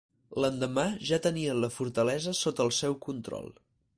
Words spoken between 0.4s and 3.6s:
L'endemà ja tenien la fortalesa sota el seu control.